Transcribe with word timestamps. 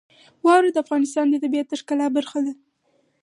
واوره 0.45 0.69
د 0.71 0.77
افغانستان 0.85 1.25
د 1.29 1.35
طبیعت 1.43 1.67
د 1.69 1.73
ښکلا 1.81 2.07
برخه 2.17 2.39
ده. 2.45 2.53